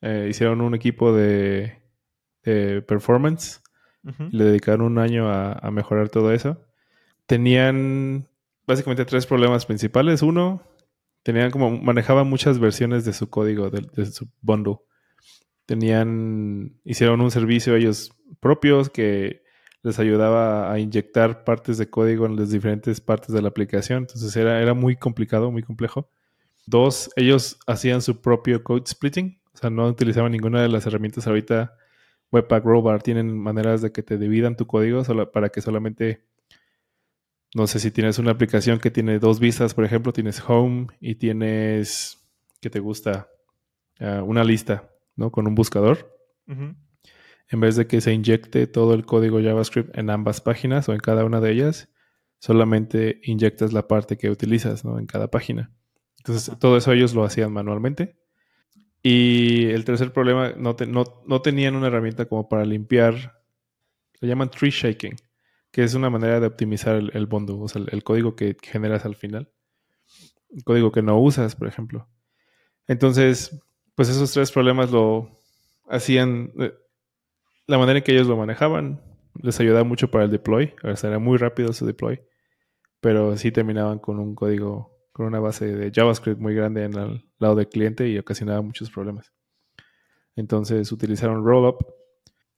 [0.00, 1.82] Eh, hicieron un equipo de,
[2.42, 3.62] performance.
[4.30, 6.64] Le dedicaron un año a, mejorar todo eso.
[7.26, 8.27] Tenían
[8.68, 10.22] básicamente tres problemas principales.
[10.22, 10.62] Uno,
[11.24, 14.76] tenían como manejaban muchas versiones de su código, de, de su bundle.
[15.66, 19.42] Tenían, hicieron un servicio ellos propios que
[19.82, 23.98] les ayudaba a inyectar partes de código en las diferentes partes de la aplicación.
[24.04, 26.10] Entonces era, era muy complicado, muy complejo.
[26.66, 31.26] Dos, ellos hacían su propio code splitting, o sea, no utilizaban ninguna de las herramientas
[31.26, 31.74] ahorita.
[32.30, 35.02] Webpack, Rollbar tienen maneras de que te dividan tu código
[35.32, 36.26] para que solamente,
[37.54, 41.16] no sé si tienes una aplicación que tiene dos vistas, por ejemplo, tienes Home y
[41.16, 42.28] tienes,
[42.60, 43.28] ¿qué te gusta?
[44.00, 45.30] Ah, una lista, ¿no?
[45.30, 46.14] Con un buscador
[47.50, 51.00] en vez de que se inyecte todo el código JavaScript en ambas páginas o en
[51.00, 51.88] cada una de ellas,
[52.38, 54.98] solamente inyectas la parte que utilizas ¿no?
[54.98, 55.72] en cada página.
[56.18, 58.16] Entonces, todo eso ellos lo hacían manualmente.
[59.02, 60.76] Y el tercer problema, no,
[61.26, 63.40] no, tenían una herramienta como para limpiar,
[64.20, 65.14] lo llaman tree shaking,
[65.70, 69.16] que es una manera de optimizar el, bundle, o sea, el, código que generas al
[69.16, 69.50] final.
[70.64, 72.08] Código que no usas, por ejemplo.
[72.86, 73.60] Entonces,
[73.94, 75.30] pues esos tres problemas lo
[75.88, 76.72] hacían, eh,
[77.66, 79.02] la manera en que ellos lo manejaban
[79.42, 80.74] les ayudaba mucho para el deploy.
[80.82, 82.20] O sea, era muy rápido su deploy.
[83.00, 87.30] Pero sí terminaban con un código, con una base de JavaScript muy grande en el
[87.38, 89.32] lado del cliente y ocasionaba muchos problemas.
[90.34, 91.82] Entonces utilizaron Rollup.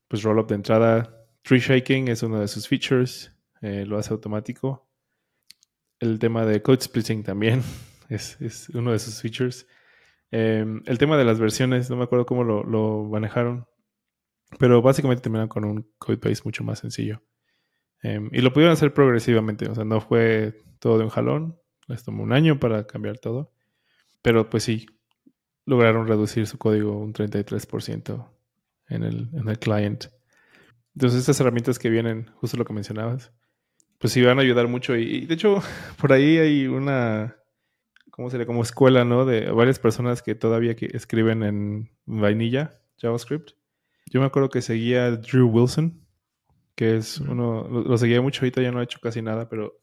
[0.09, 3.33] Pues Rollup de entrada, tree shaking es uno de sus features.
[3.62, 4.88] Eh, lo hace automático.
[5.98, 7.62] El tema de code splitting también
[8.09, 9.66] es, uno de sus features.
[10.31, 13.66] Em, el tema de las versiones, no me acuerdo cómo lo, manejaron.
[14.59, 17.22] Pero básicamente terminaron con un codebase mucho más sencillo.
[18.03, 22.03] Em, y lo pudieron hacer progresivamente, o sea, no fue todo de un jalón, les
[22.03, 23.53] tomó un año para cambiar todo.
[24.22, 24.87] Pero pues sí,
[25.66, 28.29] lograron reducir su código un 33%
[28.88, 30.07] en el, en el client.
[30.94, 33.33] Entonces estas herramientas que vienen, justo lo que mencionabas,
[33.98, 34.96] pues sí van a ayudar mucho.
[34.96, 35.62] Y, de hecho,
[36.00, 37.37] por ahí hay una,
[38.11, 38.46] ¿cómo sería?
[38.46, 39.24] Como escuela, ¿no?
[39.24, 43.53] De varias personas que todavía que escriben en vainilla, JavaScript.
[44.07, 46.05] Yo me acuerdo que seguía a Drew Wilson,
[46.74, 49.79] que es uno, lo, seguía mucho, ahorita ya no ha hecho casi nada, pero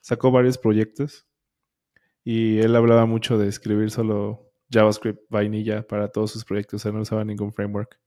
[0.00, 1.26] sacó varios proyectos
[2.24, 6.92] y él hablaba mucho de escribir solo JavaScript vainilla para todos sus proyectos, o sea,
[6.92, 7.98] no usaba ningún framework.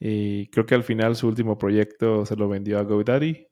[0.00, 3.46] Y creo que al final su último proyecto se lo vendió a GoDaddy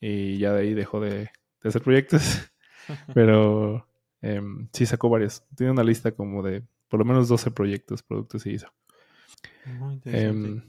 [0.00, 1.30] y ya de ahí dejó de,
[1.62, 2.50] hacer proyectos.
[3.14, 3.88] Pero
[4.20, 5.44] em, sí sacó varios.
[5.56, 8.68] Tiene una lista como de por lo menos 12 proyectos, productos y hizo.
[9.78, 10.62] Muy em,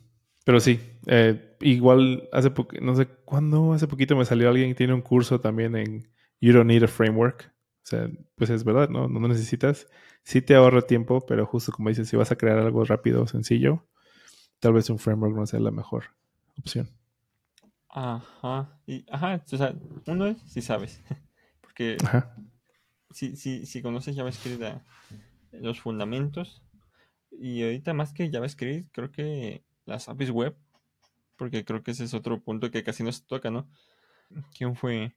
[0.47, 4.75] pero sí, eh, igual hace poco, no sé cuándo, hace poquito me salió alguien que
[4.75, 7.53] tiene un curso también en You Don't Need a Framework.
[7.84, 9.08] O sea, pues es verdad, ¿no?
[9.08, 9.88] No necesitas.
[10.23, 13.86] Sí te ahorra tiempo, pero justo como dices, si vas a crear algo rápido sencillo,
[14.60, 16.15] tal vez un framework no sea la mejor
[16.58, 16.89] opción.
[17.89, 18.80] Ajá.
[18.86, 21.02] Y, ajá, o sea, uno es si sabes.
[21.62, 21.98] Porque
[23.12, 24.62] Si, si, si conoces JavaScript,
[25.52, 26.62] los fundamentos.
[27.32, 30.56] Y ahorita más que JavaScript, creo que las APIs web.
[31.36, 33.70] Porque creo que ese es otro punto que casi no se toca, ¿no?
[34.56, 35.15] ¿Quién fue?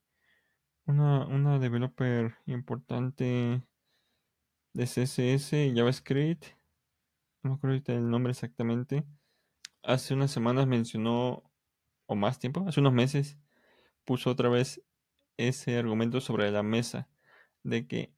[0.91, 3.63] una, una developer importante
[4.73, 6.45] de CSS y JavaScript,
[7.43, 9.05] no me acuerdo ahorita el nombre exactamente,
[9.83, 11.43] hace unas semanas mencionó,
[12.07, 13.39] o más tiempo, hace unos meses,
[14.05, 14.83] puso otra vez
[15.37, 17.09] ese argumento sobre la mesa,
[17.63, 18.13] de que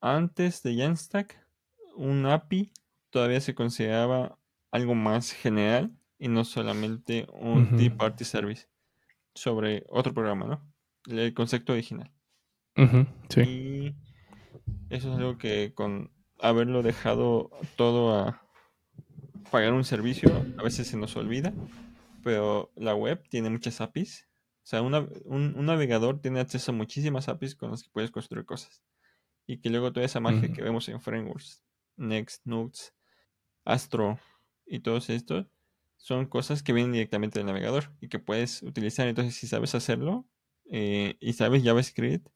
[0.00, 1.44] antes de Jamstack,
[1.96, 2.72] un API
[3.10, 4.38] todavía se consideraba
[4.70, 8.68] algo más general y no solamente un uh party service
[9.34, 10.70] sobre otro programa, ¿no?
[11.06, 12.10] el concepto original.
[13.28, 13.40] sí.
[13.40, 13.94] Y
[14.90, 18.42] eso es algo que con haberlo dejado todo a
[19.50, 21.52] pagar un servicio, a veces se nos olvida,
[22.22, 24.28] pero la web tiene muchas APIs.
[24.62, 28.82] O sea, un, navegador tiene acceso a muchísimas APIs con las que puedes construir cosas.
[29.46, 31.64] Y que luego toda esa magia que vemos en frameworks,
[31.96, 32.92] Next, Nuxt,
[33.64, 34.18] Astro
[34.66, 35.46] y todos estos,
[35.96, 39.08] son cosas que vienen directamente del navegador y que puedes utilizar.
[39.08, 40.26] Entonces, si sabes hacerlo,
[40.70, 42.28] eh, y sabes JavaScript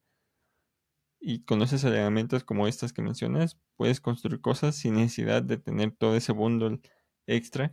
[1.20, 6.16] y conoces elementos como estas que mencionas, puedes construir cosas sin necesidad de tener todo
[6.16, 6.80] ese bundle
[7.26, 7.70] extra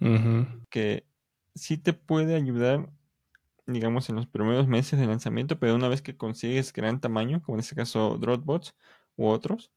[0.69, 1.05] que
[1.55, 2.89] sí te puede ayudar,
[3.67, 7.57] digamos, en los primeros meses de lanzamiento, pero una vez que consigues gran tamaño, como
[7.57, 8.75] en este caso Dropbox
[9.17, 9.71] u otros,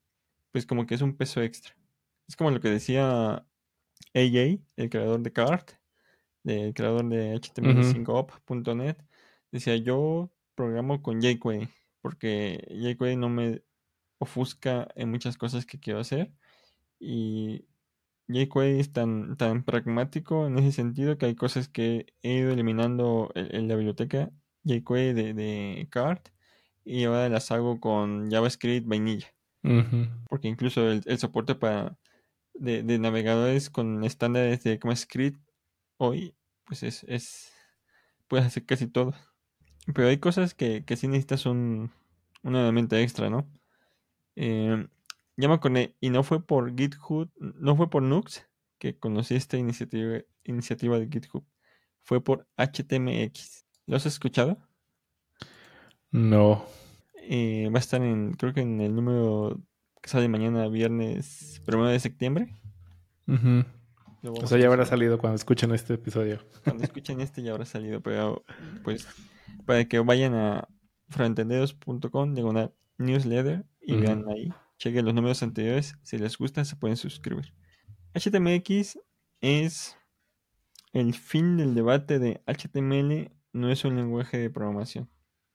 [0.52, 1.76] pues como que es un peso extra.
[2.28, 3.46] Es como lo que decía
[4.14, 5.72] AJ, el creador de Cart,
[6.44, 8.96] el creador de HTML5op.net,
[9.50, 11.68] decía yo programo con jQuery,
[12.00, 13.62] porque jQuery no me
[14.18, 16.32] ofusca en muchas cosas que quiero hacer.
[16.98, 17.66] Y
[18.28, 23.30] jQuery es tan, tan pragmático en ese sentido que hay cosas que he ido eliminando
[23.34, 24.30] en, la biblioteca
[24.64, 26.28] jQuery de, de Cart
[26.84, 29.34] y ahora las hago con JavaScript vainilla.
[30.28, 31.96] Porque incluso el, soporte para
[32.52, 35.40] de, navegadores con estándares de ECMAScript
[35.96, 36.34] hoy,
[36.66, 37.52] pues es, es
[38.28, 39.14] puedes hacer casi todo.
[39.94, 41.90] Pero hay cosas que, que sí necesitas un,
[42.42, 43.48] una herramienta extra, ¿no?
[44.36, 44.86] Eh,
[45.36, 48.46] ya me acordé, y no fue por GitHub, no fue por Nux
[48.78, 51.44] que conocí esta iniciativa, iniciativa de GitHub.
[52.02, 53.64] Fue por HTMX.
[53.86, 54.58] ¿Lo has escuchado?
[56.10, 56.64] No.
[57.16, 59.60] Eh, va a estar en, creo que en el número
[60.02, 62.54] que sale mañana, viernes primero de septiembre.
[63.26, 66.40] O sea, ya habrá salido cuando escuchen este episodio.
[66.62, 68.44] Cuando escuchen este ya habrá salido, pero
[68.82, 69.08] pues
[69.64, 70.68] para que vayan a
[71.08, 76.96] froentenderos.com, diagonal newsletter y vean ahí, chequen los números anteriores, si les gusta se pueden
[76.96, 77.52] suscribir.
[78.14, 78.98] HTMX
[79.40, 79.96] es
[80.92, 85.08] el fin del debate de HTML no es un lenguaje de programación.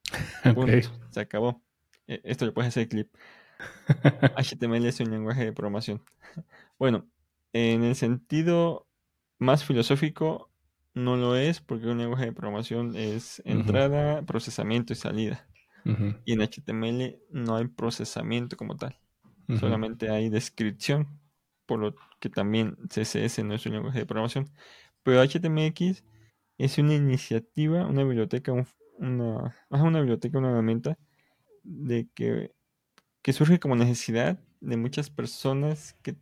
[1.11, 1.61] se acabó.
[2.07, 3.13] E, esto le puedes hacer clip.
[4.37, 6.03] HTML es un lenguaje de programación.
[6.77, 7.09] Bueno,
[7.51, 8.87] en el sentido
[9.37, 10.49] más filosófico,
[10.93, 15.45] no lo es porque un lenguaje de programación es entrada, procesamiento y salida.
[16.23, 18.97] Y en HTML no hay procesamiento como tal.
[19.57, 21.19] Solamente hay descripción,
[21.65, 24.51] por lo que también CSS no es un lenguaje de programación.
[25.01, 26.03] Pero HTMX
[26.57, 28.53] es una iniciativa, una biblioteca,
[28.97, 30.97] una, biblioteca, una herramienta
[31.63, 32.53] de que,
[33.21, 36.15] que surge como necesidad de muchas personas que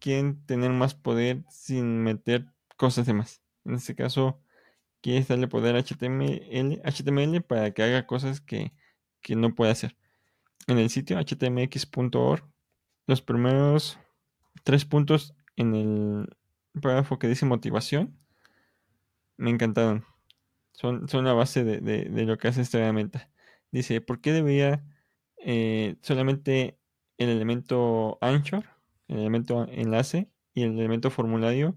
[0.00, 3.42] quieren tener más poder sin meter cosas de más.
[3.64, 4.40] En este caso,
[5.00, 8.72] quieres darle poder a HTML, HTML para que haga cosas que,
[9.30, 9.96] no puede hacer.
[10.66, 12.44] En el sitio htmx.org,
[13.06, 13.98] los primeros
[14.62, 16.36] tres puntos en el
[16.80, 18.18] párrafo que dice motivación
[19.36, 20.04] me encantaron.
[20.72, 23.30] Son, son la base de, lo que hace esta herramienta.
[23.70, 24.84] Dice, ¿por qué debería
[25.38, 26.78] eh, solamente
[27.18, 28.64] el elemento anchor,
[29.08, 31.76] el elemento enlace y el elemento formulario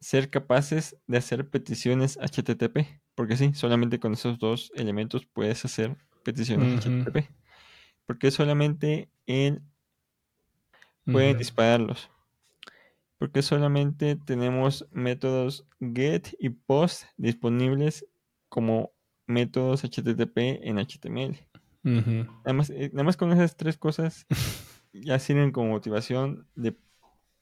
[0.00, 2.86] ser capaces de hacer peticiones HTTP.
[3.14, 7.28] Porque sí, solamente con esos dos elementos puedes hacer peticiones HTTP.
[8.06, 9.62] Porque solamente él
[11.12, 12.10] puede dispararlos.
[13.18, 18.06] Porque solamente tenemos métodos get y post disponibles
[18.48, 18.92] como
[19.26, 21.36] métodos HTTP en HTML.
[22.44, 24.26] Además, eh, nada más con esas tres cosas
[24.92, 26.76] ya sirven como motivación de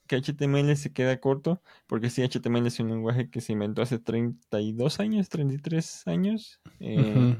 [0.06, 3.98] que HTML se queda corto, porque sí, HTML es un lenguaje que se inventó hace
[3.98, 7.36] 32 años, 33 años, eh,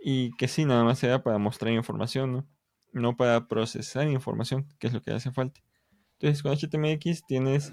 [0.00, 2.46] y que sí, nada más sea para mostrar información, ¿no?
[2.92, 5.60] No para procesar información, que es lo que hace falta.
[6.18, 7.72] Entonces, con HTMX tienes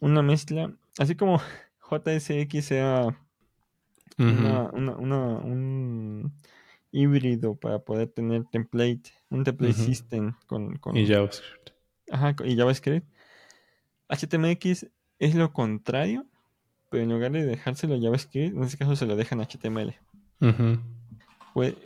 [0.00, 1.38] una mezcla, así como
[1.90, 3.16] JSX sea
[4.18, 6.32] un
[6.92, 11.70] híbrido para poder tener template, un template system con, con, Y JavaScript.
[12.10, 13.06] Ajá, y JavaScript.
[14.08, 14.86] HTMX
[15.18, 16.26] es lo contrario,
[16.90, 19.94] pero en lugar de dejárselo a JavaScript, en este caso se lo dejan a HTML.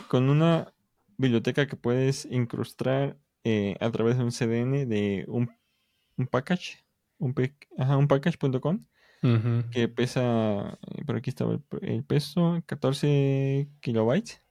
[0.09, 0.74] con una
[1.17, 5.51] biblioteca que puedes incrustar eh, a través de un CDN de un,
[6.17, 6.85] un package,
[7.19, 7.35] un,
[7.79, 8.85] ajá, un package.com,
[9.71, 14.43] que pesa, eh, por aquí estaba el, peso, 14 kilobytes,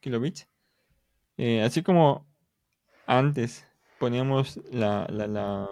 [0.00, 0.48] kilobits.
[1.36, 2.26] Eh, así como
[3.06, 3.64] antes
[4.00, 5.68] poníamos la, la, la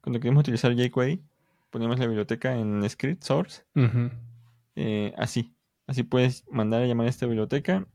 [0.00, 1.22] cuando queremos utilizar jQuery,
[1.70, 3.64] ponemos la biblioteca en script source.
[4.74, 5.54] Eh, así.
[5.86, 7.86] Así puedes mandar a llamar a esta biblioteca.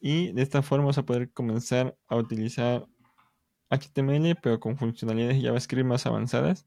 [0.00, 2.86] Y de esta forma vas a poder comenzar a utilizar
[3.70, 6.66] HTML, pero con funcionalidades de JavaScript más avanzadas.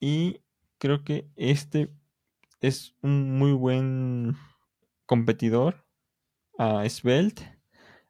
[0.00, 0.42] Y
[0.78, 1.90] creo que este
[2.60, 4.36] es un muy buen
[5.06, 5.86] competidor
[6.58, 7.58] a Svelte,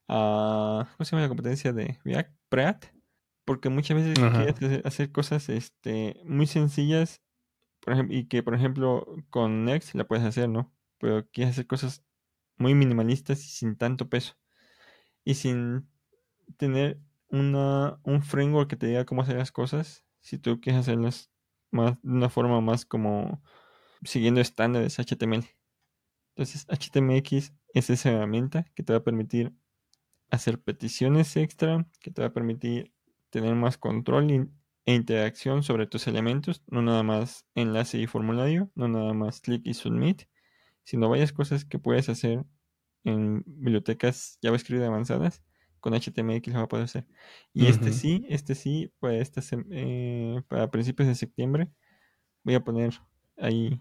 [0.08, 0.88] a.
[0.96, 2.34] ¿Cómo se llama la competencia de React?
[2.48, 2.86] Preat
[3.44, 7.20] porque muchas veces quieres hacer cosas este, muy sencillas
[7.82, 10.72] por ejemplo, y que, por ejemplo, con Next la puedes hacer, ¿no?
[10.98, 12.04] Pero quieres hacer cosas
[12.56, 14.34] muy minimalistas y sin tanto peso.
[15.24, 15.88] Y sin
[16.56, 21.30] tener una, un framework que te diga cómo hacer las cosas, si tú quieres hacerlas
[21.70, 23.42] más, de una forma más como
[24.04, 25.46] siguiendo estándares HTML.
[26.34, 29.54] Entonces, HTMX es esa herramienta que te va a permitir
[30.30, 32.92] hacer peticiones extra, que te va a permitir
[33.30, 34.50] tener más control
[34.84, 39.62] e interacción sobre tus elementos, no nada más enlace y formulario, no nada más click
[39.64, 40.22] y submit,
[40.84, 42.44] sino varias cosas que puedes hacer
[43.04, 45.42] en bibliotecas JavaScript avanzadas
[45.80, 47.06] con HTML lo va a poder hacer.
[47.52, 51.72] Y este sí, este sí, para, esta eh, para principios de septiembre
[52.44, 52.94] voy a poner
[53.36, 53.80] ahí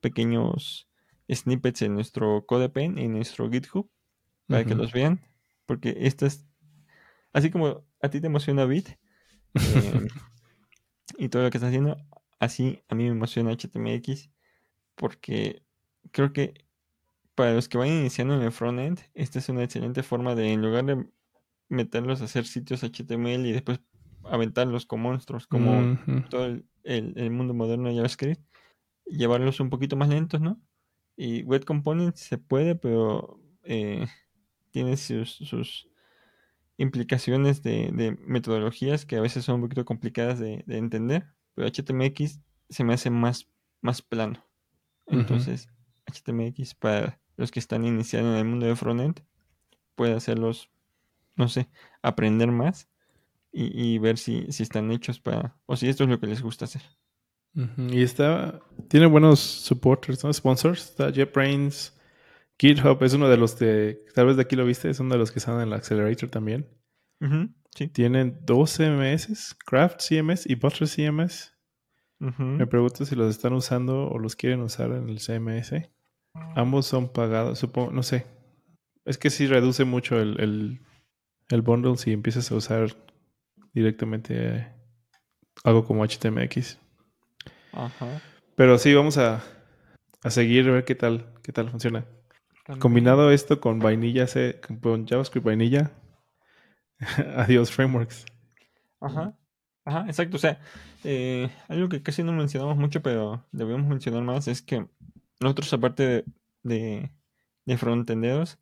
[0.00, 0.88] pequeños
[1.32, 3.88] snippets en nuestro CodePen, en nuestro GitHub,
[4.48, 5.20] para que los vean,
[5.66, 6.44] porque estas
[7.32, 8.88] así como a ti te emociona Bit
[9.54, 10.08] em,
[11.18, 11.96] y todo lo que estás haciendo,
[12.40, 14.30] así a mí me emociona HTMX
[14.96, 15.62] porque
[16.10, 16.54] creo que
[17.34, 20.62] para los que van iniciando en el frontend, esta es una excelente forma de, en
[20.62, 21.06] lugar de
[21.68, 23.80] meterlos a hacer sitios HTML y después
[24.24, 28.42] aventarlos con monstruos, como todo el, mundo moderno de JavaScript,
[29.06, 30.60] llevarlos un poquito más lentos, ¿no?
[31.16, 34.06] Y Web Components se puede, pero eh,
[34.70, 35.88] tiene sus
[36.76, 42.84] implicaciones de, metodologías que a veces son un poquito complicadas de, entender, pero HTMX se
[42.84, 43.48] me hace más,
[43.80, 44.44] más plano.
[45.06, 45.68] Entonces,
[46.10, 49.20] HTMX para los que están iniciando en el mundo de frontend
[49.94, 50.70] puede hacerlos,
[51.36, 51.68] no sé,
[52.02, 52.88] aprender más
[53.52, 56.82] y, ver si, están hechos para, o si esto es lo que les gusta hacer.
[57.54, 60.32] Y está, tiene buenos supporters, ¿no?
[60.32, 61.98] Sponsors, está JetBrains,
[62.58, 65.18] GitHub es uno de los de, tal vez de aquí lo viste, es uno de
[65.18, 66.68] los que están en el Accelerator también.
[67.74, 67.88] sí.
[67.88, 71.54] Tienen dos CMS, Craft CMS y Butler CMS.
[72.18, 75.72] Me pregunto si los están usando o los quieren usar en el CMS.
[76.54, 78.26] Ambos son pagados, supongo, no sé.
[79.04, 80.80] Es que sí reduce mucho el,
[81.48, 82.96] el, bundle si empiezas a usar
[83.72, 84.72] directamente
[85.64, 86.78] algo como HTMX.
[87.72, 88.22] Ajá.
[88.56, 89.42] Pero sí, vamos a,
[90.22, 92.04] a seguir a ver qué tal, qué tal funciona.
[92.78, 94.26] Combinado esto con vainilla,
[94.80, 95.90] con JavaScript vainilla,
[97.36, 98.24] adiós frameworks.
[99.00, 99.34] Ajá,
[99.84, 100.36] ajá, exacto.
[100.36, 100.60] O sea,
[101.02, 104.86] eh, algo que casi no mencionamos mucho, pero debemos mencionar más, es que
[105.40, 106.24] nosotros, aparte
[106.62, 107.10] de,
[107.64, 108.58] de, frontenderos,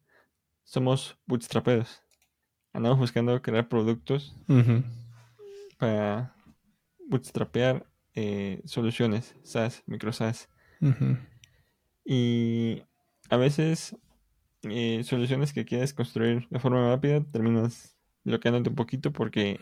[0.65, 2.03] somos bootstraperos.
[2.73, 4.37] Andamos buscando crear productos
[5.79, 6.35] para
[7.09, 10.49] bootstrapear eh, soluciones, SaaS, micro SaaS.
[12.05, 12.83] Y
[13.29, 13.97] a veces
[14.63, 19.59] eh, soluciones que quieres construir de forma rápida terminas bloqueándote un poquito porque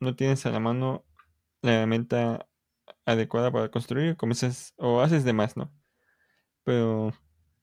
[0.00, 1.04] no tienes a la mano
[1.62, 2.46] la herramienta
[3.04, 5.72] adecuada para construir, comienzas o haces de más, ¿no?
[6.66, 7.14] Pero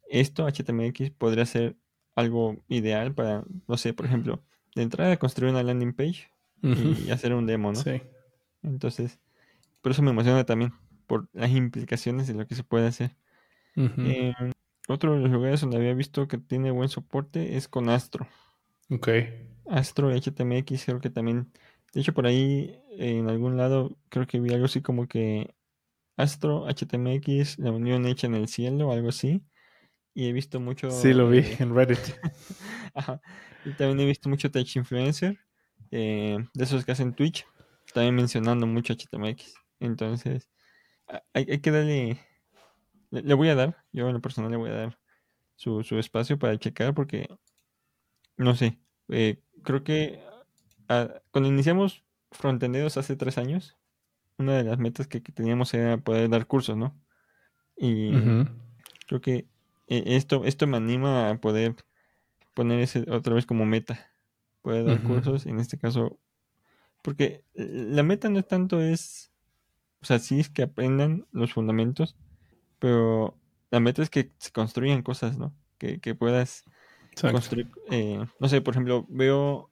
[0.09, 1.75] esto HTMX podría ser
[2.15, 4.41] algo ideal para, no sé, por ejemplo,
[4.75, 6.29] de entrada construir una landing page
[6.61, 7.79] y hacer un demo, ¿no?
[7.79, 8.01] Sí.
[8.63, 9.19] Entonces,
[9.81, 10.71] por eso me emociona también,
[11.05, 13.11] por las implicaciones de lo que se puede hacer.
[13.75, 14.33] Eh,
[14.87, 18.25] otro de los lugares donde había visto que tiene buen soporte es con Astro.
[18.89, 19.09] Ok.
[19.65, 21.51] Astro HTMX creo que también,
[21.93, 25.53] de hecho por ahí en algún lado creo que vi algo así como que
[26.17, 29.43] Astro HTMX, la unión hecha en el cielo o algo así.
[30.13, 30.91] Y he visto mucho...
[30.91, 31.99] Sí, lo vi eh, en Reddit.
[32.93, 33.19] Ajá.
[33.65, 35.39] Y también he visto mucho Tech Influencer,
[35.91, 37.45] eh, de esos que hacen Twitch,
[37.93, 39.55] también mencionando mucho HTMX.
[39.79, 40.49] Entonces,
[41.33, 42.19] hay, hay que darle
[43.21, 44.99] le, voy a dar, yo en lo personal le voy a dar
[45.55, 47.27] su, espacio para checar porque,
[48.37, 50.19] no sé, eh, creo que
[51.31, 53.77] cuando iniciamos Frontenderos hace tres años,
[54.37, 56.95] una de las metas que, teníamos era poder dar cursos, ¿no?
[57.77, 58.11] Y
[59.07, 59.47] creo que
[59.87, 61.75] eh, esto, esto me anima a poder
[62.53, 64.11] poner ese otra vez como meta,
[64.61, 66.19] poder dar cursos, en este caso,
[67.01, 69.31] porque la meta no es tanto es,
[70.01, 72.15] o sea, sí es que aprendan los fundamentos,
[72.79, 73.37] pero
[73.71, 75.53] la meta es que se construyan cosas, ¿no?
[75.77, 76.63] Que, puedas
[77.19, 79.69] construir, eh, no sé, por ejemplo, veo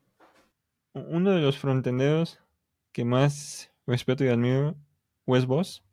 [0.93, 2.39] uno de los frontenderos
[2.91, 4.75] que más respeto y admiro,
[5.27, 5.83] Wes Boss,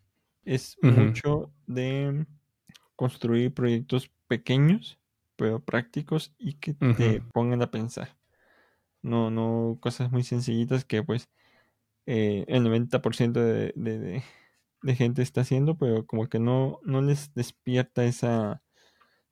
[0.44, 2.26] es mucho de
[2.96, 4.98] construir proyectos pequeños,
[5.36, 8.16] pero prácticos y que te pongan a pensar.
[9.02, 11.28] No, no cosas muy sencillitas que pues
[12.06, 14.22] eh, el 90% de,
[14.82, 18.62] de gente está haciendo, pero como que no, no les despierta esa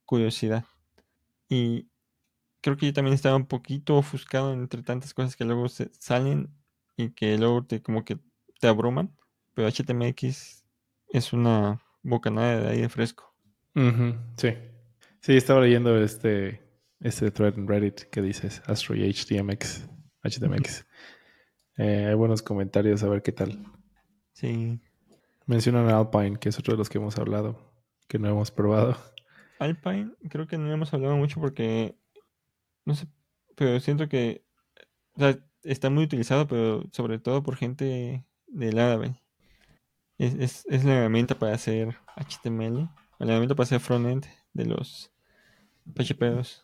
[0.05, 0.64] curiosidad.
[1.49, 1.89] Y
[2.61, 6.51] creo que yo también estaba un poquito ofuscado entre tantas cosas que luego se salen
[6.97, 8.19] y que luego te como que
[8.61, 9.15] te abruman.
[9.55, 10.65] Pero HTMX
[11.09, 13.35] es una bocanada de aire fresco.
[14.37, 14.55] Sí.
[15.21, 16.63] Sí, estaba leyendo este,
[17.01, 19.89] este thread en Reddit que dices Astro y HTMX.
[20.23, 20.87] HTMX.
[21.79, 23.67] Eh, hay buenos comentarios, a ver qué tal.
[24.33, 24.81] Sí.
[25.47, 27.59] Mencionan Alpine, que es otro de los que hemos hablado,
[28.09, 28.97] que no hemos probado.
[29.59, 31.97] Alpine, creo que no hemos hablado mucho porque,
[32.85, 33.07] no sé,
[33.55, 34.47] pero siento que
[35.17, 38.25] o sea, está muy utilizado, pero sobre todo por gente
[38.57, 39.17] de Laravel.
[40.19, 42.89] Es, es, la herramienta para hacer HTML,
[43.19, 45.13] la herramienta para hacer frontend de los
[45.95, 46.63] PHP2.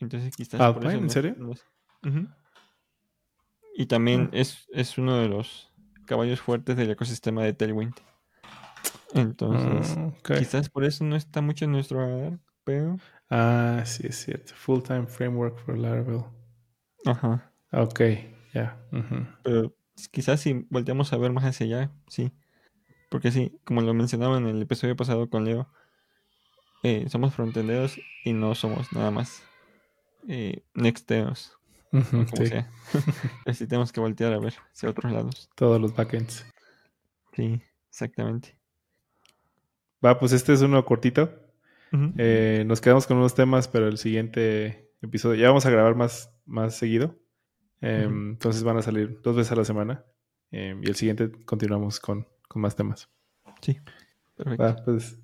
[0.00, 0.94] Entonces quizás ¿Alpine?
[0.94, 1.36] ¿En serio?
[3.76, 4.36] Y también ah.
[4.36, 5.70] es, es uno de los
[6.06, 7.94] caballos fuertes del ecosistema de Tailwind.
[9.14, 12.96] Entonces, ah, quizás por eso no está mucho en nuestro radar, pero...
[13.28, 14.54] Ah, sí, es cierto.
[14.54, 16.22] Full Time Framework for Laravel.
[17.04, 17.52] Ajá.
[17.72, 18.00] Ok,
[18.54, 18.78] ya.
[19.42, 19.74] Pero
[20.08, 22.32] quizás si volteamos a ver más hacia allá, sí.
[23.10, 25.68] Porque sí, como lo mencionaba en el episodio pasado con Leo,
[26.82, 29.42] eh, somos frontenderos y no somos nada más
[30.28, 31.56] eh, nexteros
[32.10, 32.70] como sea.
[33.46, 35.50] Así tenemos que voltear a ver hacia otros lados.
[35.54, 36.46] Todos los backends.
[37.34, 38.56] Sí, exactamente.
[40.04, 41.38] Va, pues este es uno cortito.
[42.16, 46.32] Eh, nos quedamos con unos temas, pero el siguiente episodio ya vamos a grabar más,
[46.46, 47.18] más seguido.
[47.82, 50.04] Em, entonces van a salir dos veces a la semana.
[50.50, 53.10] Em, y el siguiente continuamos con, más temas.
[53.60, 53.78] Sí,
[54.36, 54.62] perfecto.
[54.62, 55.18] Va, pues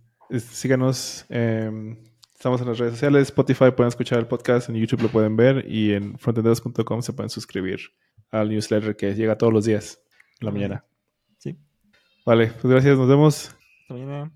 [0.51, 1.25] síganos.
[1.29, 1.97] Em,
[2.39, 5.65] Estamos en las redes sociales, Spotify pueden escuchar el podcast, en YouTube lo pueden ver
[5.69, 7.81] y en frontenderos.com se pueden suscribir
[8.31, 10.01] al newsletter que llega todos los días
[10.39, 10.85] en la mañana.
[11.39, 11.59] Sí.
[12.25, 13.57] Vale, pues gracias, nos vemos.
[13.83, 14.31] Hasta mañana.